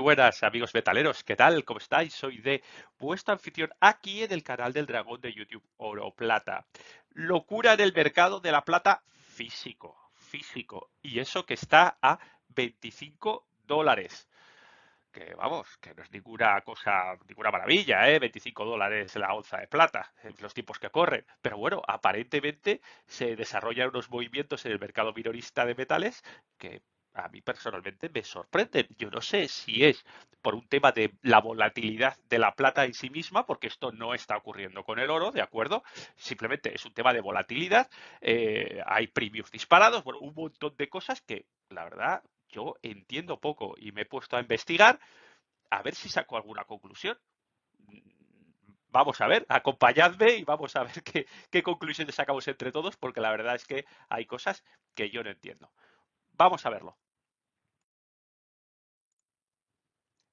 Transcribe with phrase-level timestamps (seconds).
[0.00, 1.64] buenas amigos metaleros, ¿qué tal?
[1.64, 2.14] ¿Cómo estáis?
[2.14, 2.62] Soy de
[2.98, 6.66] vuestro anfitrión aquí en el canal del dragón de YouTube Oro Plata.
[7.10, 10.90] Locura en el mercado de la plata físico, físico.
[11.02, 14.26] Y eso que está a 25 dólares.
[15.12, 18.18] Que vamos, que no es ninguna cosa, ninguna maravilla, ¿eh?
[18.18, 21.26] 25 dólares la onza de plata en los tiempos que corren.
[21.42, 26.22] Pero bueno, aparentemente se desarrollan unos movimientos en el mercado minorista de metales
[26.56, 26.82] que
[27.24, 28.86] a mí personalmente me sorprenden.
[28.98, 30.04] Yo no sé si es
[30.42, 34.14] por un tema de la volatilidad de la plata en sí misma, porque esto no
[34.14, 35.82] está ocurriendo con el oro, ¿de acuerdo?
[36.16, 37.88] Simplemente es un tema de volatilidad,
[38.20, 43.74] eh, hay premios disparados, bueno, un montón de cosas que, la verdad, yo entiendo poco
[43.78, 44.98] y me he puesto a investigar
[45.70, 47.18] a ver si saco alguna conclusión.
[48.88, 53.20] Vamos a ver, acompañadme y vamos a ver qué, qué conclusiones sacamos entre todos, porque
[53.20, 55.70] la verdad es que hay cosas que yo no entiendo.
[56.32, 56.96] Vamos a verlo.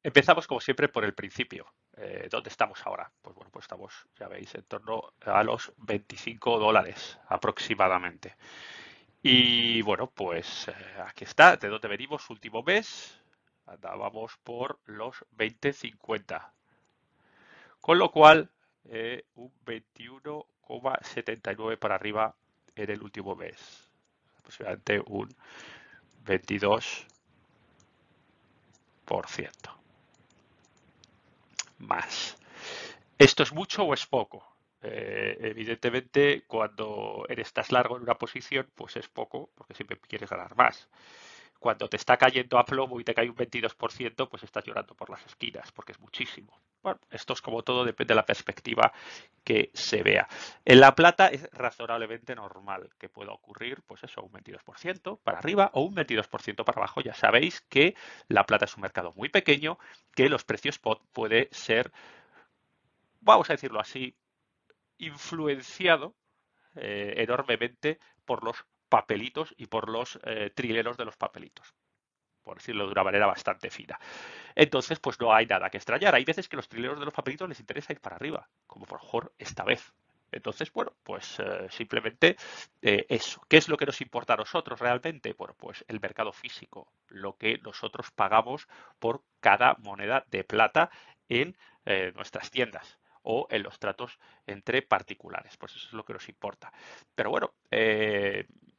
[0.08, 1.68] Empezamos como siempre por el principio.
[1.98, 3.12] Eh, ¿Dónde estamos ahora?
[3.22, 8.38] Pues bueno, pues estamos, ya veis, en torno a los 25 dólares aproximadamente.
[9.22, 10.74] Y bueno, pues eh,
[11.06, 13.20] aquí está, de dónde venimos, último mes,
[13.66, 16.52] andábamos por los 20.50.
[17.82, 18.50] Con lo cual,
[18.86, 22.34] eh, un 21,79 para arriba
[22.78, 23.90] en el último mes.
[24.38, 25.36] Aproximadamente un
[26.24, 27.08] 22%
[31.80, 32.38] más.
[33.18, 34.46] ¿Esto es mucho o es poco?
[34.82, 40.56] Eh, evidentemente, cuando estás largo en una posición, pues es poco, porque siempre quieres ganar
[40.56, 40.88] más
[41.60, 45.10] cuando te está cayendo a plomo y te cae un 22%, pues estás llorando por
[45.10, 46.60] las esquinas, porque es muchísimo.
[46.88, 48.94] Bueno, esto es como todo, depende de la perspectiva
[49.44, 50.26] que se vea.
[50.64, 55.70] En la plata es razonablemente normal que pueda ocurrir, pues eso, un 22% para arriba
[55.74, 57.02] o un 22% para abajo.
[57.02, 57.94] Ya sabéis que
[58.30, 59.78] la plata es un mercado muy pequeño,
[60.16, 61.92] que los precios spot puede ser,
[63.20, 64.16] vamos a decirlo así,
[64.98, 66.16] influenciado
[66.76, 71.76] eh, enormemente por los papelitos y por los eh, trileros de los papelitos
[72.48, 74.00] por decirlo de una manera bastante fina.
[74.56, 76.16] Entonces, pues no hay nada que extrañar.
[76.16, 79.02] Hay veces que los trileros de los papelitos les interesa ir para arriba, como por
[79.02, 79.94] mejor esta vez.
[80.32, 82.38] Entonces, bueno, pues eh, simplemente
[82.82, 83.42] eh, eso.
[83.50, 85.34] ¿Qué es lo que nos importa a nosotros realmente?
[85.34, 90.90] Bueno, pues el mercado físico, lo que nosotros pagamos por cada moneda de plata
[91.28, 91.56] en
[92.16, 95.56] nuestras tiendas o en los tratos entre particulares.
[95.56, 96.74] Pues eso es lo que nos importa.
[97.16, 97.54] Pero bueno,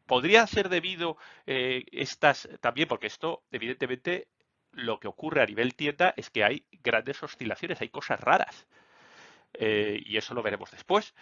[0.08, 4.26] podría ser debido eh, estas también, porque esto evidentemente
[4.72, 8.66] lo que ocurre a nivel tienda es que hay grandes oscilaciones, hay cosas raras.
[9.54, 11.14] Eh, y eso lo veremos después.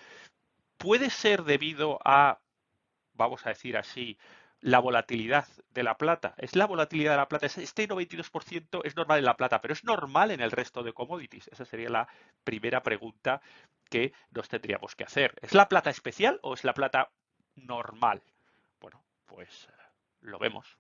[0.78, 2.40] Puede ser debido a,
[3.12, 4.18] vamos a decir así,
[4.60, 6.34] la volatilidad de la plata.
[6.38, 7.46] ¿Es la volatilidad de la plata?
[7.46, 11.48] Este 92% es normal en la plata, pero es normal en el resto de commodities.
[11.48, 12.08] Esa sería la
[12.44, 13.40] primera pregunta
[13.90, 15.34] que nos tendríamos que hacer.
[15.42, 17.10] ¿Es la plata especial o es la plata
[17.54, 18.22] normal?
[18.80, 19.72] Bueno, pues eh,
[20.20, 20.78] lo vemos.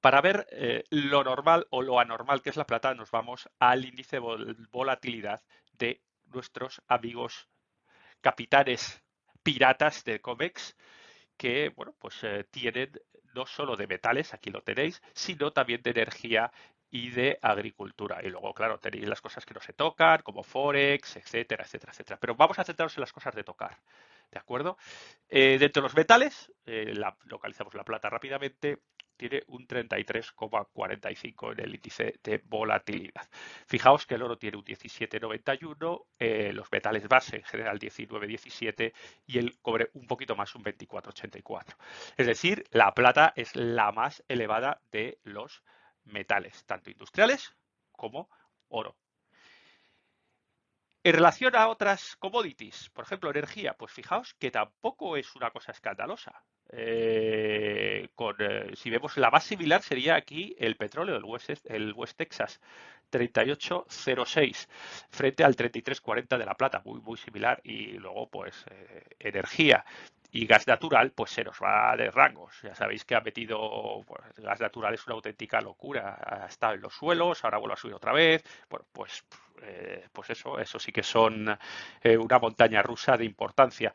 [0.00, 3.84] Para ver eh, lo normal o lo anormal que es la plata, nos vamos al
[3.84, 5.42] índice de volatilidad
[5.72, 7.48] de nuestros amigos
[8.20, 9.02] capitanes
[9.42, 10.76] piratas de COMEX,
[11.36, 12.92] que bueno, pues eh, tienen
[13.34, 16.52] no solo de metales, aquí lo tenéis, sino también de energía
[16.90, 18.20] y de agricultura.
[18.24, 22.18] Y luego, claro, tenéis las cosas que no se tocan, como Forex, etcétera, etcétera, etcétera.
[22.20, 23.78] Pero vamos a centrarnos en las cosas de tocar.
[24.30, 24.76] ¿De acuerdo?
[25.28, 26.92] Eh, dentro de los metales, eh,
[27.24, 28.78] localizamos la plata rápidamente,
[29.18, 33.28] tiene un 33,45 en el índice de volatilidad.
[33.66, 38.94] Fijaos que el oro tiene un 17,91, eh, los metales base en general 19,17
[39.26, 41.76] y el cobre un poquito más, un 24,84.
[42.16, 45.62] Es decir, la plata es la más elevada de los
[46.04, 47.54] metales, tanto industriales
[47.92, 48.30] como
[48.68, 48.96] oro.
[51.04, 55.72] En relación a otras commodities, por ejemplo, energía, pues fijaos que tampoco es una cosa
[55.72, 56.42] escandalosa.
[56.70, 58.08] Eh,
[58.38, 62.60] eh, si vemos la más similar sería aquí el petróleo, el West, el West Texas,
[63.10, 64.68] 38.06
[65.10, 67.60] frente al 33.40 de la plata, muy, muy similar.
[67.64, 69.84] Y luego, pues, eh, energía
[70.30, 72.60] y gas natural, pues se nos va de rangos.
[72.62, 76.18] Ya sabéis que ha metido, pues, gas natural es una auténtica locura.
[76.22, 78.42] Ha estado en los suelos, ahora vuelve a subir otra vez.
[78.68, 79.24] Bueno, pues,
[79.62, 81.58] eh, pues eso, eso sí que son
[82.02, 83.94] eh, una montaña rusa de importancia.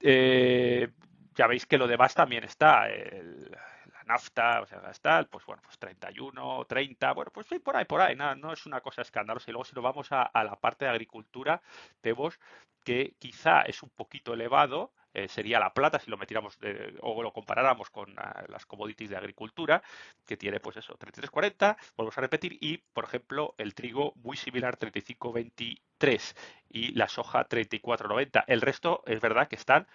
[0.00, 0.88] Eh,
[1.34, 2.88] ya veis que lo demás también está.
[2.88, 7.84] la nafta, o sea, está, pues bueno, pues 31, 30, bueno, pues sí, por ahí,
[7.84, 9.50] por ahí, nada, no es una cosa escandalosa.
[9.50, 11.62] Y luego si nos vamos a, a la parte de agricultura,
[12.02, 12.40] vemos
[12.84, 16.58] que quizá es un poquito elevado eh, sería la plata si lo metiéramos
[17.00, 19.82] o lo comparáramos con ah, las commodities de agricultura,
[20.26, 24.78] que tiene pues eso, 33.40, volvemos a repetir, y por ejemplo el trigo muy similar,
[24.78, 26.36] 35.23
[26.68, 28.44] y la soja 34.90.
[28.46, 29.86] El resto es verdad que están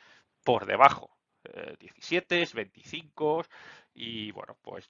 [0.44, 1.18] por debajo,
[1.80, 3.46] 17, 25
[3.94, 4.90] y bueno, pues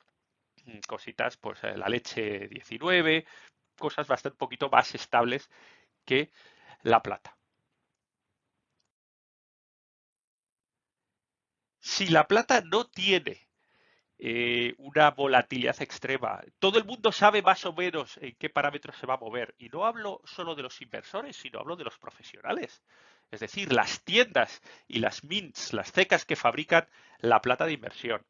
[0.65, 3.25] mm, cositas, pues eh, la leche 19,
[3.77, 5.49] cosas bastante poquito más estables
[6.05, 6.31] que
[6.83, 7.36] la plata.
[11.97, 13.49] Si la plata no tiene
[14.19, 19.07] eh, una volatilidad extrema, todo el mundo sabe más o menos en qué parámetros se
[19.07, 19.55] va a mover.
[19.57, 22.83] Y no hablo solo de los inversores, sino hablo de los profesionales.
[23.31, 28.23] Es decir, las tiendas y las mints, las cecas que fabrican la plata de inversión.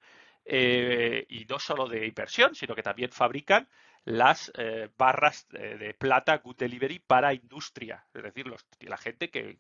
[0.46, 3.68] Eh, y no solo de inversión, sino que también fabrican
[4.08, 8.46] las eh, barras de, plata Good Delivery para industria, es decir,
[8.80, 9.60] la gente que,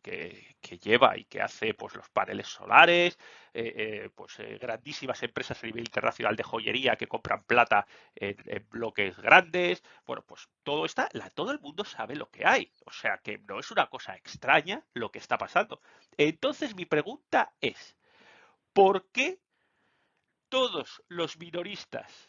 [0.82, 3.20] lleva y que hace pues los paneles solares,
[3.54, 9.18] eh, eh, pues grandísimas empresas a nivel internacional de joyería que compran plata en, bloques
[9.18, 13.40] grandes, bueno, pues todo está, todo el mundo sabe lo que hay, o sea que
[13.40, 15.82] no es una cosa extraña lo que está pasando.
[16.16, 17.98] Entonces mi pregunta es,
[18.72, 19.42] ¿por qué
[20.48, 22.27] todos los minoristas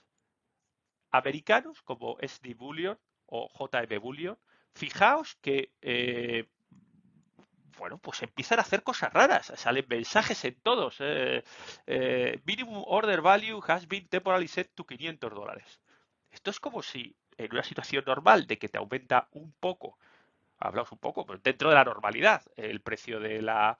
[1.10, 4.38] americanos como SD Bullion o JM Bullion,
[4.74, 6.48] fijaos que eh,
[7.78, 10.96] bueno, pues empiezan a hacer cosas raras, salen mensajes en todos.
[11.00, 11.44] Eh,
[11.86, 15.80] eh, minimum order value has been temporarily set to 500 dólares.
[16.30, 19.96] Esto es como si en una situación normal de que te aumenta un poco,
[20.58, 23.78] hablamos un poco, pero dentro de la normalidad, el precio de la,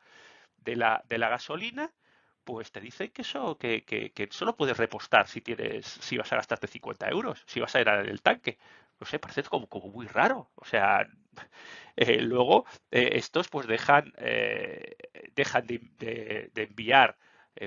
[0.58, 1.92] de la, de la gasolina,
[2.48, 6.66] pues te dicen que eso, que, solo puedes repostar si tienes, si vas a gastarte
[6.66, 8.56] 50 euros, si vas a ir al tanque.
[8.98, 10.50] No sé, parece como, como muy raro.
[10.54, 11.06] O sea,
[11.96, 14.96] eh, luego eh, estos pues dejan, eh,
[15.34, 17.18] dejan de, enviar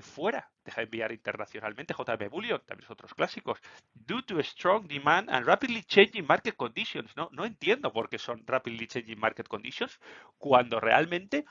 [0.01, 1.93] fuera, dejan de enviar internacionalmente.
[1.93, 3.59] JB Bullion, también son otros clásicos.
[3.93, 7.15] Due to strong demand and rapidly changing market conditions.
[7.15, 9.99] No, no entiendo por qué son rapidly changing market conditions
[10.39, 11.45] cuando realmente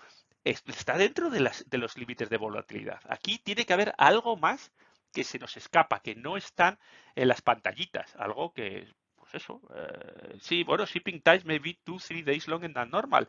[0.45, 3.01] está dentro de, las, de los límites de volatilidad.
[3.09, 4.73] Aquí tiene que haber algo más
[5.13, 6.79] que se nos escapa, que no están
[7.15, 11.99] en las pantallitas, algo que, pues eso, eh, sí, bueno, shipping times may be two,
[11.99, 13.29] three days longer than normal.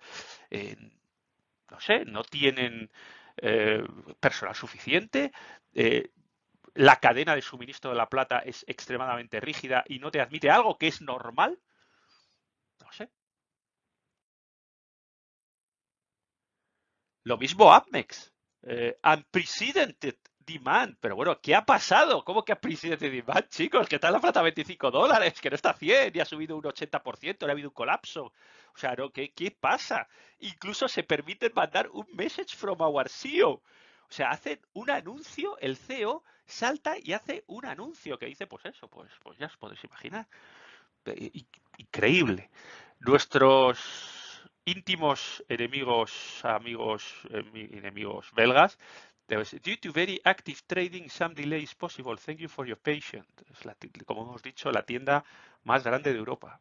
[0.49, 0.75] Eh,
[1.69, 2.91] no sé, no tienen
[3.37, 3.83] eh,
[4.19, 5.31] personal suficiente,
[6.73, 10.77] la cadena de suministro de la plata es extremadamente rígida y no te admite algo
[10.77, 11.59] que es normal.
[12.79, 13.09] No sé,
[17.23, 18.31] Lo mismo Apmex.
[18.63, 20.97] Eh, unprecedented demand.
[20.99, 22.23] Pero bueno, ¿qué ha pasado?
[22.23, 23.87] ¿Cómo que unprecedented demand, chicos?
[23.87, 26.55] Que está la plata a 25 dólares, que no está a 100 y ha subido
[26.55, 28.33] un 80%, ha habido un colapso.
[28.73, 29.11] O sea, ¿no?
[29.11, 30.07] ¿Qué, ¿qué pasa?
[30.39, 33.51] Incluso se permite mandar un message from our CEO.
[33.51, 38.65] O sea, hacen un anuncio, el CEO salta y hace un anuncio que dice, pues
[38.65, 40.27] eso, pues, pues ya os podéis imaginar.
[41.77, 42.49] Increíble.
[42.99, 43.79] Nuestros
[44.65, 47.13] íntimos enemigos, amigos,
[47.53, 48.77] enemigos belgas.
[49.63, 52.17] Due to very active trading, some delay is possible.
[52.17, 53.29] Thank you for your patience.
[53.49, 55.23] Es como hemos dicho, la tienda
[55.63, 56.59] más grande de Europa.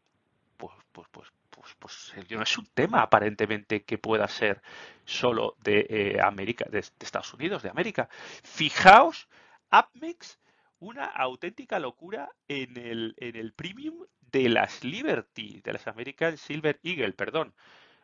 [0.56, 4.62] Pues, pues, pues, pues, pues no es un tema aparentemente que pueda ser
[5.04, 8.08] solo de eh, América, de, Estados Unidos, de América.
[8.44, 9.28] Fijaos,
[9.70, 10.38] AppMex,
[10.78, 16.78] una auténtica locura en el, en el premium de las Liberty, de las American Silver
[16.84, 17.52] Eagle, perdón.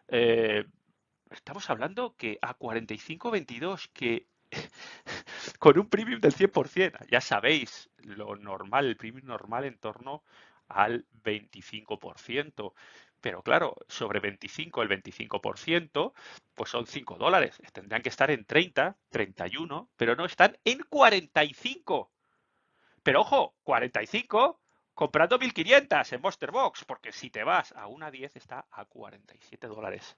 [0.09, 0.65] Eh,
[1.31, 4.27] estamos hablando que a 45.22, que
[5.59, 10.23] con un premium del 100%, ya sabéis, lo normal, el premium normal en torno
[10.69, 12.75] al 25%.
[13.21, 16.13] Pero claro, sobre 25, el 25%,
[16.55, 17.61] pues son 5 dólares.
[17.73, 22.13] Tendrían que estar en 30, 31, pero no están en 45.
[23.03, 24.61] Pero ojo, 45
[24.97, 29.67] comprando 1500 en Monster Box, porque si te vas a una 10 está a 47
[29.67, 30.17] dólares.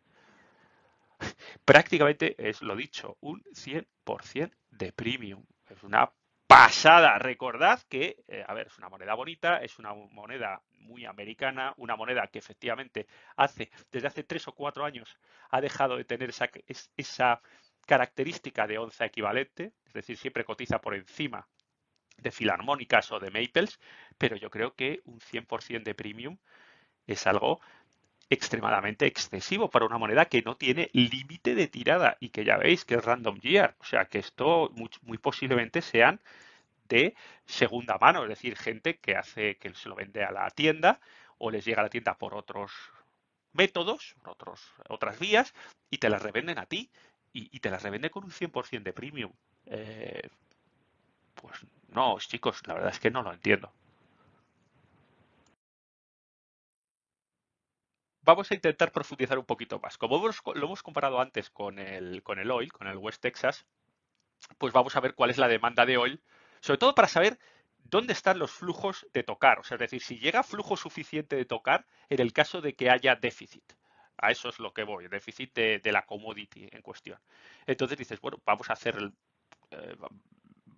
[1.65, 5.45] Prácticamente es lo dicho, un 100% de premium.
[5.69, 6.11] Es una
[6.47, 7.19] pasada.
[7.19, 11.97] Recordad que, eh, a ver, es una moneda bonita, es una moneda muy americana, una
[11.97, 15.19] moneda que efectivamente hace, desde hace tres o cuatro años,
[15.51, 16.49] ha dejado de tener esa,
[16.97, 17.43] esa
[17.85, 21.49] característica de onza equivalente, es decir, siempre cotiza por encima
[22.19, 23.81] de filarmónicas o de maples,
[24.19, 26.37] pero yo creo que un 100% de premium
[27.07, 27.61] es algo
[28.31, 32.85] extremadamente excesivo para una moneda que no tiene límite de tirada y que ya veis
[32.85, 33.75] que es random year.
[33.81, 34.71] O sea que esto
[35.03, 36.21] muy, posiblemente sean
[36.89, 37.15] de
[37.47, 41.01] segunda mano, es decir, gente que hace que se lo vende a la tienda
[41.39, 42.73] o les llega a la tienda por otros
[43.53, 45.55] métodos, otros, otras vías
[45.91, 46.91] y te las revenden a ti
[47.33, 49.33] y, te las revende con un 100% de premium.
[49.67, 50.29] Eh,
[51.35, 53.73] pues no, chicos, la verdad es que no lo entiendo.
[58.23, 59.97] Vamos a intentar profundizar un poquito más.
[59.97, 63.67] Como lo hemos comparado antes con el, con el oil, con el West Texas,
[64.59, 66.23] pues vamos a ver cuál es la demanda de oil,
[66.61, 67.39] sobre todo para saber
[67.85, 69.59] dónde están los flujos de tocar.
[69.61, 72.91] O sea, es decir, si llega flujo suficiente de tocar en el caso de que
[72.91, 73.65] haya déficit.
[74.19, 77.19] A eso es lo que voy, déficit de, la commodity en cuestión.
[77.67, 79.13] Entonces dices, bueno, vamos a hacer
[79.71, 79.97] eh,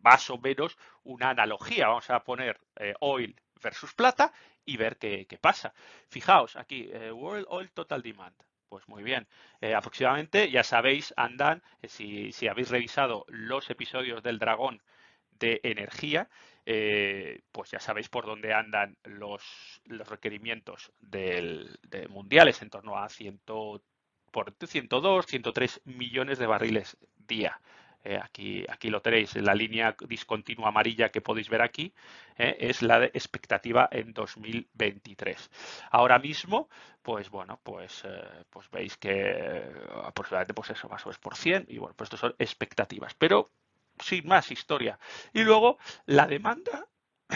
[0.03, 1.89] más o menos una analogía.
[1.89, 4.33] Vamos a poner eh, oil versus plata
[4.65, 5.75] y ver qué, pasa.
[6.09, 8.35] Fijaos aquí, eh, World Oil Total Demand.
[8.69, 9.27] Pues muy bien,
[9.77, 14.81] aproximadamente, ya sabéis, andan, si, si habéis revisado los episodios del dragón
[15.41, 16.29] de energía,
[16.67, 22.97] eh, pues ya sabéis por dónde andan los, los requerimientos del, de mundiales, en torno
[22.97, 23.41] a 100,
[24.31, 27.61] por 102, 103 millones de barriles día.
[28.03, 31.93] Eh, aquí, lo tenéis, la línea discontinua amarilla que podéis ver aquí
[32.39, 35.51] eh, es la de expectativa en 2023.
[35.91, 36.69] Ahora mismo,
[37.03, 38.05] pues bueno, pues,
[38.49, 39.71] pues veis que
[40.05, 43.15] aproximadamente pues eso, más o menos por 100 y bueno, pues esto son expectativas.
[43.15, 43.51] Pero
[44.01, 44.99] sin más historia.
[45.33, 46.87] Y luego la demanda,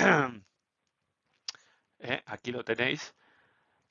[1.98, 3.14] eh, aquí lo tenéis,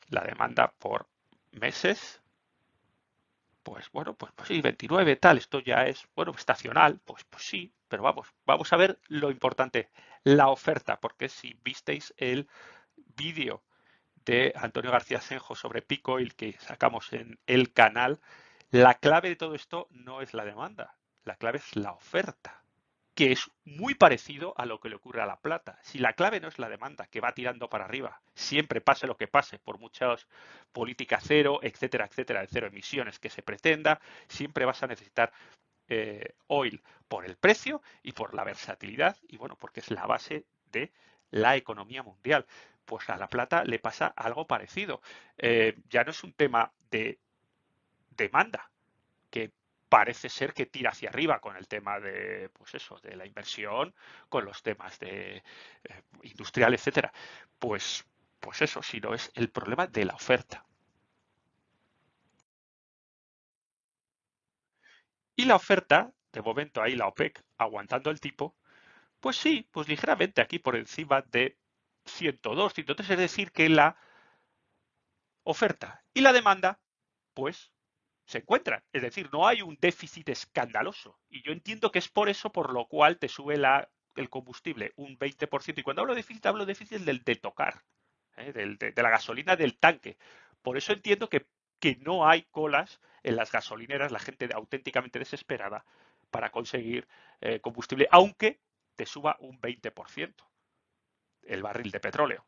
[0.10, 1.08] la demanda por
[1.52, 2.22] meses,
[3.64, 7.74] pues bueno, pues, pues sí, 29 tal, esto ya es, bueno, estacional, pues, pues sí,
[7.88, 9.90] pero vamos, vamos a ver lo importante,
[10.24, 12.48] la oferta, porque si visteis el
[12.96, 13.64] vídeo
[14.26, 18.20] de Antonio García Senjo sobre Picoil que sacamos en el canal,
[18.72, 22.63] la clave de todo esto no es la demanda, la clave es la oferta
[23.14, 25.78] que es muy parecido a lo que le ocurre a la plata.
[25.84, 29.18] Si la clave no es la demanda, que va tirando para arriba, siempre pase lo
[29.18, 30.28] que pase, por muchas
[30.72, 35.32] políticas cero, etcétera, etcétera, de cero emisiones que se pretenda, siempre vas a necesitar
[35.90, 40.46] eh, oil por el precio y por la versatilidad, y bueno, porque es la base
[40.72, 40.92] de
[41.30, 42.46] la economía mundial.
[42.86, 45.02] Pues a la plata le pasa algo parecido.
[45.38, 47.20] Eh, ya no es un tema de
[48.10, 48.70] demanda,
[49.94, 53.94] parece ser que tira hacia arriba con el tema de, pues eso, de la inversión,
[54.28, 55.38] con los temas de
[55.84, 57.14] eh, industrial, etcétera.
[57.60, 58.04] Pues,
[58.40, 60.66] pues eso, si no es el problema de la oferta.
[65.36, 68.56] Y la oferta, de momento ahí la OPEC aguantando el tipo,
[69.20, 71.58] pues sí, pues ligeramente aquí por encima de
[72.06, 73.98] 102, 103, es decir, que la
[75.44, 76.80] oferta y la demanda,
[77.34, 77.73] pues
[78.26, 78.84] se encuentran.
[78.92, 81.20] Es decir, no hay un déficit escandaloso.
[81.30, 84.94] Y yo entiendo que es por eso por lo cual te sube la, el combustible
[84.96, 85.78] un 20%.
[85.78, 87.84] Y cuando hablo de déficit, hablo de déficit del de tocar,
[88.38, 88.54] ¿eh?
[88.54, 90.18] de, la gasolina del tanque.
[90.62, 91.48] Por eso entiendo que,
[91.80, 95.86] que no hay colas en las gasolineras, la gente auténticamente desesperada
[96.32, 97.08] para conseguir
[97.42, 98.60] eh, combustible, aunque
[98.96, 100.34] te suba un 20%
[101.44, 102.46] el barril de petróleo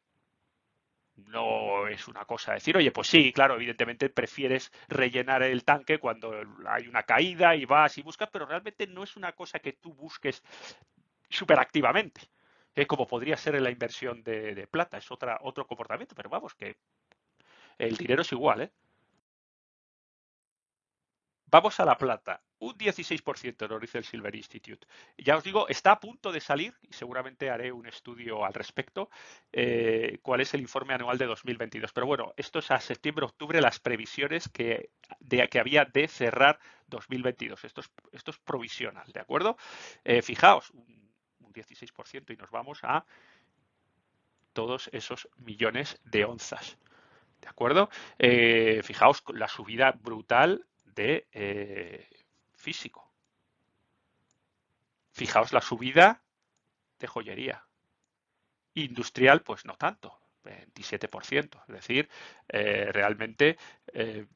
[1.17, 6.33] no es una cosa decir, oye, pues sí, claro, evidentemente prefieres rellenar el tanque cuando
[6.67, 9.93] hay una caída y vas y buscas, pero realmente no es una cosa que tú
[9.93, 10.43] busques
[11.29, 12.21] súper activamente,
[12.75, 12.85] ¿eh?
[12.85, 16.53] como podría ser en la inversión de, de, plata, es otra, otro comportamiento, pero vamos,
[16.53, 16.77] que
[17.77, 18.71] el dinero es igual, ¿eh?
[21.55, 22.41] Vamos a la plata.
[22.59, 24.85] Un 16% nos dice el Silver Institute.
[25.17, 29.09] Ya os digo, está a punto de salir y seguramente haré un estudio al respecto.
[29.53, 31.93] Eh, ¿Cuál es el informe anual de 2022?
[31.93, 34.89] Pero bueno, esto es a septiembre-octubre las previsiones que,
[35.21, 37.63] de, que había de cerrar 2022.
[37.63, 39.55] Esto es, esto es provisional, ¿de acuerdo?
[40.03, 41.13] Eh, fijaos, un,
[41.53, 43.05] 16% y nos vamos a
[44.51, 46.77] todos esos millones de onzas.
[47.39, 47.89] ¿De acuerdo?
[48.19, 50.65] Eh, fijaos la subida brutal
[50.95, 52.07] de eh,
[52.53, 53.11] físico.
[55.11, 56.23] Fijaos la subida
[56.99, 57.65] de joyería.
[58.73, 61.63] Industrial, pues no tanto, 27%.
[61.67, 62.09] Es decir,
[62.49, 63.57] eh, realmente
[63.93, 64.27] eh,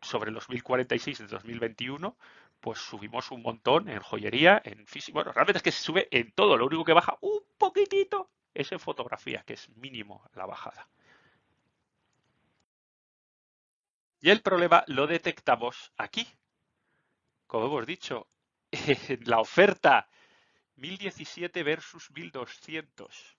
[0.00, 2.16] sobre los 1046 de 2021,
[2.60, 5.16] pues subimos un montón en joyería, en físico.
[5.16, 6.56] Bueno, realmente es que se sube en todo.
[6.56, 10.88] Lo único que baja un poquitito es en fotografía, que es mínimo la bajada.
[14.20, 16.26] Y el problema lo detectamos aquí.
[17.46, 18.28] Como hemos dicho,
[18.72, 20.08] en la oferta
[20.76, 23.38] 1017 versus 1200.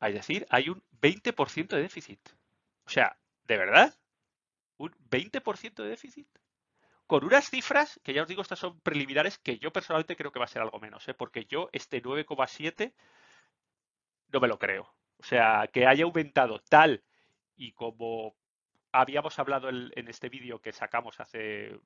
[0.00, 2.20] Es decir, hay un 20% de déficit.
[2.84, 3.94] O sea, ¿de verdad?
[4.78, 6.28] ¿Un 20% de déficit?
[7.06, 10.38] Con unas cifras, que ya os digo, estas son preliminares, que yo personalmente creo que
[10.38, 11.14] va a ser algo menos, ¿eh?
[11.14, 12.92] porque yo este 9,7
[14.32, 14.94] no me lo creo.
[15.18, 17.04] O sea, que haya aumentado tal
[17.54, 18.34] y como
[18.92, 21.78] habíamos hablado en este vídeo que sacamos hace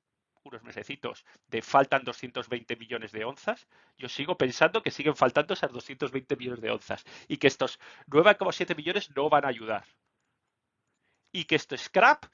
[0.43, 5.71] unos mesecitos de faltan 220 millones de onzas, yo sigo pensando que siguen faltando esas
[5.71, 9.85] 220 millones de onzas y que estos 9,7 millones no van a ayudar.
[11.31, 12.25] Y que esto scrap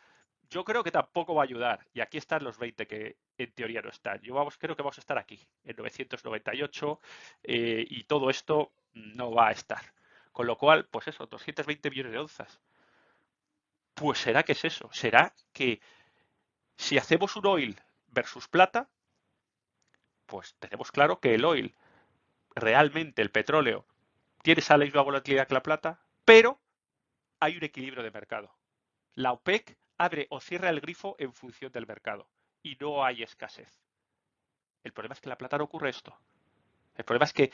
[0.50, 1.88] yo creo que tampoco va a ayudar.
[1.94, 4.22] Y aquí están los 20 que en teoría no están.
[4.22, 7.00] Yo creo que vamos a estar aquí, en 998,
[7.44, 9.82] eh, y todo esto no va a estar.
[10.32, 12.62] Con lo cual, pues eso, 220 millones de onzas.
[13.93, 14.89] Pues será que es eso.
[14.91, 15.81] Será que
[16.77, 18.89] si hacemos un oil versus plata,
[20.25, 21.75] pues tenemos claro que el oil,
[22.55, 23.85] realmente el petróleo,
[24.41, 26.59] tiene esa misma volatilidad que la plata, pero
[27.39, 28.53] hay un equilibrio de mercado.
[29.13, 32.27] La OPEC abre o cierra el grifo en función del mercado
[32.62, 33.69] y no hay escasez.
[34.83, 36.17] El problema es que la plata no ocurre esto.
[36.95, 37.51] El problema es que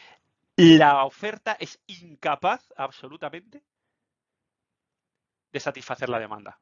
[0.56, 3.64] la oferta es incapaz absolutamente
[5.52, 6.60] de satisfacer la demanda.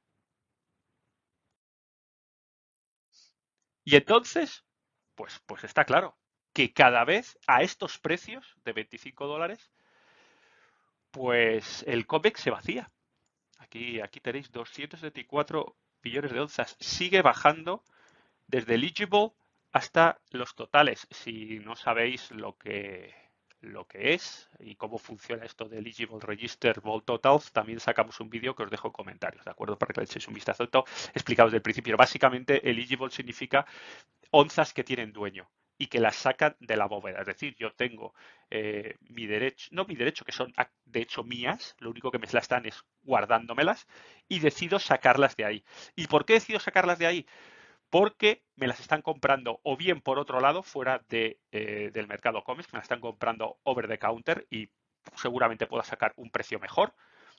[3.83, 4.65] Y entonces,
[5.15, 6.17] pues, pues está claro
[6.53, 9.71] que cada vez a estos precios de 25 dólares,
[11.11, 12.91] pues el COMEX se vacía.
[13.59, 16.75] Aquí, aquí tenéis 274 billones de onzas.
[16.79, 17.83] Sigue bajando
[18.47, 19.31] desde eligible
[19.71, 21.07] hasta los totales.
[21.11, 23.13] Si no sabéis lo que,
[23.61, 28.29] lo que es y cómo funciona esto de Eligible Register Vol Totals, también sacamos un
[28.29, 29.77] vídeo que os dejo en comentarios, ¿de acuerdo?
[29.77, 30.63] Para que le echéis un vistazo.
[31.13, 31.97] Explicado desde el principio.
[31.97, 33.65] Básicamente, Eligible significa
[34.31, 37.19] onzas que tienen dueño y que las sacan de la bóveda.
[37.19, 38.13] Es decir, yo tengo
[38.49, 40.53] eh, mi derecho, no mi derecho, que son
[40.85, 43.87] de hecho mías, lo único que me las están es guardándomelas
[44.27, 45.63] y decido sacarlas de ahí.
[45.95, 47.25] ¿Y por qué decido sacarlas de ahí?
[47.89, 52.43] Porque me las están comprando o bien por otro lado, fuera de, eh, del mercado
[52.43, 54.69] cómics, me las están comprando over the counter y
[55.15, 56.93] seguramente pueda sacar un precio mejor,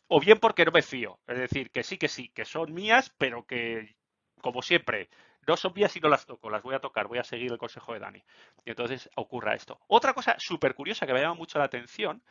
[0.07, 1.21] o bien porque no me fío.
[1.27, 3.97] Es decir, que sí, que sí, que son mías, pero que,
[4.41, 5.11] como siempre,
[5.47, 7.59] no son mías y no las toco, las voy a tocar, voy a seguir el
[7.59, 8.23] consejo de Dani.
[8.65, 9.81] Y entonces ocurra esto.
[9.87, 12.23] Otra cosa súper curiosa que me llama mucho la atención,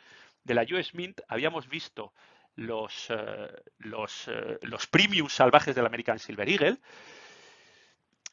[0.44, 2.14] de la US Mint habíamos visto
[2.56, 3.50] los, eh,
[3.80, 6.78] los, eh, los premiums salvajes del American Silver Eagle.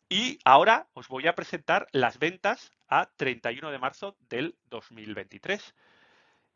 [0.08, 5.74] Y ahora os voy a presentar las ventas a 31 de marzo del 2023,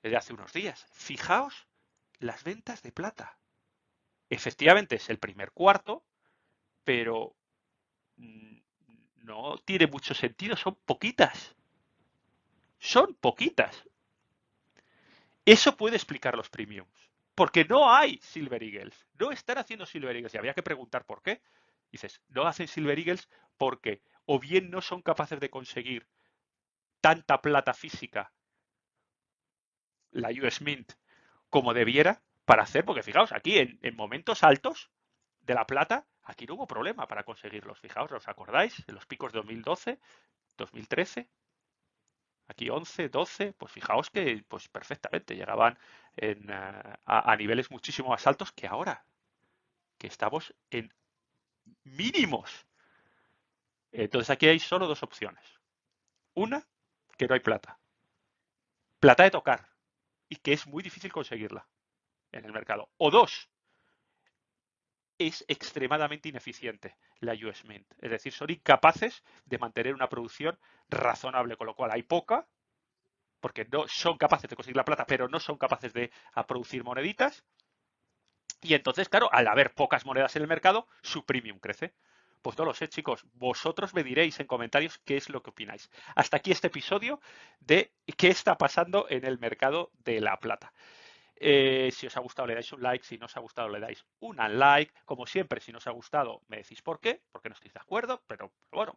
[0.02, 0.86] de hace unos días.
[0.92, 1.66] Fijaos
[2.18, 3.38] las ventas de plata.
[4.30, 6.04] Efectivamente es el primer cuarto,
[6.84, 7.34] pero
[8.18, 8.58] Mm,
[9.24, 11.54] no tiene mucho sentido, son poquitas.
[12.78, 13.84] Son poquitas.
[15.44, 17.10] Eso puede explicar los premiums.
[17.34, 19.06] Porque no hay Silver Eagles.
[19.18, 20.34] No están haciendo Silver Eagles.
[20.34, 21.40] Y había que preguntar por qué.
[21.90, 26.06] Dices, no hacen Silver Eagles porque o bien no son capaces de conseguir
[27.00, 28.32] tanta plata física,
[30.10, 30.92] la US Mint,
[31.48, 34.90] como debiera para hacer, porque fijaos, aquí en, en momentos altos
[35.40, 37.80] de la plata, Aquí no hubo problema para conseguirlos.
[37.80, 38.84] Fijaos, ¿os acordáis?
[38.86, 39.98] En los picos de 2012,
[40.58, 41.30] 2013,
[42.48, 45.78] aquí 11, 12, pues fijaos que pues perfectamente llegaban
[46.16, 46.36] eh,
[47.06, 49.06] a, niveles muchísimo más altos que ahora,
[49.96, 50.92] que estamos en
[51.84, 52.66] mínimos.
[53.92, 55.44] Entonces aquí hay solo dos opciones.
[56.34, 56.66] Una,
[57.16, 57.78] que no hay plata.
[59.00, 59.68] Plata de tocar
[60.28, 61.66] y que es muy difícil conseguirla
[62.32, 62.90] en el mercado.
[62.96, 63.48] O dos,
[65.18, 67.92] es extremadamente ineficiente la US Mint.
[67.98, 72.46] Es decir, son incapaces de mantener una producción razonable, con lo cual hay poca,
[73.40, 76.10] porque no son capaces de conseguir la plata, pero no son capaces de
[76.46, 77.44] producir moneditas.
[78.62, 81.94] Y entonces, claro, al haber pocas monedas en el mercado, su premium crece.
[82.42, 83.24] Pues no lo sé, chicos.
[83.34, 85.90] Vosotros me diréis en comentarios qué es lo que opináis.
[86.14, 87.20] Hasta aquí este episodio
[87.60, 90.72] de qué está pasando en el mercado de la plata.
[91.40, 93.80] Eh, si os ha gustado le dais un like, si no os ha gustado le
[93.80, 94.92] dais un unlike.
[95.04, 97.80] Como siempre, si no os ha gustado me decís por qué, porque no estáis de
[97.80, 98.94] acuerdo, pero, bueno,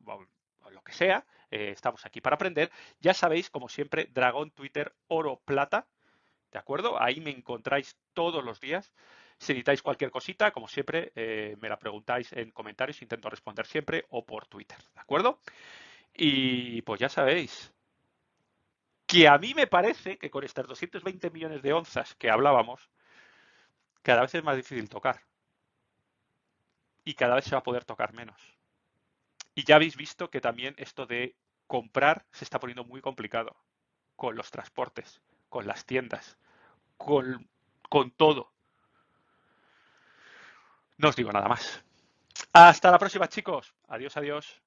[0.72, 2.72] lo que sea, eh, estamos aquí para aprender.
[3.00, 5.88] Ya sabéis, como siempre, Dragón Twitter Oro Plata,
[6.52, 7.02] ¿de acuerdo?
[7.02, 8.94] Ahí me encontráis todos los días.
[9.42, 14.06] Si necesitáis cualquier cosita, como siempre, eh, me la preguntáis en comentarios, intento responder siempre
[14.10, 15.40] o por Twitter, ¿de acuerdo?
[16.14, 17.74] Y pues ya sabéis,
[19.08, 22.92] que a mí me parece que con estas 220 millones de onzas que hablábamos,
[24.04, 25.24] cada vez es más difícil tocar.
[27.04, 28.40] Y cada vez se va a poder tocar menos.
[29.56, 33.56] Y ya habéis visto que también esto de comprar se está poniendo muy complicado
[34.16, 36.38] con los transportes, con las tiendas,
[36.98, 37.50] con,
[37.90, 38.52] con todo.
[41.02, 41.84] No os digo nada más.
[42.54, 43.74] Hasta la próxima, chicos.
[43.88, 44.62] Adiós, adiós.